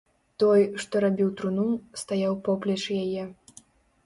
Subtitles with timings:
[0.43, 1.67] Той, што рабіў труну,
[2.03, 3.23] стаяў поплеч яе.